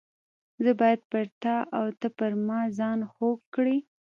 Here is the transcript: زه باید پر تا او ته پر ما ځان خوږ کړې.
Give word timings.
زه 0.63 0.71
باید 0.79 1.01
پر 1.11 1.25
تا 1.41 1.55
او 1.77 1.85
ته 1.99 2.07
پر 2.17 2.31
ما 2.45 2.59
ځان 2.77 2.99
خوږ 3.11 3.39
کړې. 3.55 3.77